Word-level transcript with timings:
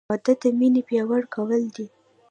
•واده 0.09 0.33
د 0.41 0.43
مینې 0.57 0.81
پیاوړی 0.87 1.27
کول 1.35 1.61
دي. 1.75 1.85